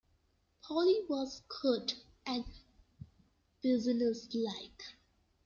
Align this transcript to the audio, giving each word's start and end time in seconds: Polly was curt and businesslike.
Polly 0.63 1.05
was 1.09 1.43
curt 1.47 1.93
and 2.25 2.43
businesslike. 3.61 4.83